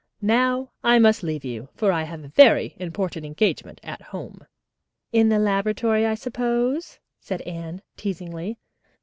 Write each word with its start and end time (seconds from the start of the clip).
Now 0.33 0.71
I 0.83 0.97
must 0.97 1.21
leave 1.21 1.45
you, 1.45 1.69
for 1.75 1.91
I 1.91 2.05
have 2.05 2.23
a 2.23 2.29
very 2.29 2.73
important 2.79 3.23
engagement 3.23 3.79
at 3.83 4.01
home." 4.01 4.47
"In 5.13 5.29
the 5.29 5.37
laboratory, 5.37 6.07
I 6.07 6.15
suppose," 6.15 6.97
said 7.19 7.41
Anne 7.41 7.83
teasingly. 7.97 8.57